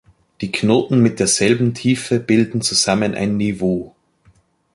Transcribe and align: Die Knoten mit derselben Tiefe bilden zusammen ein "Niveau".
Die 0.41 0.51
Knoten 0.51 0.97
mit 1.03 1.19
derselben 1.19 1.75
Tiefe 1.75 2.19
bilden 2.19 2.61
zusammen 2.61 3.13
ein 3.13 3.37
"Niveau". 3.37 3.93